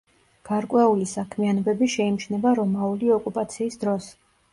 გარკვეული 0.47 1.03
საქმიანობები 1.09 1.89
შეიმჩნევა 1.95 2.53
რომაული 2.61 3.13
ოკუპაციის 3.17 3.79
დროს. 3.85 4.09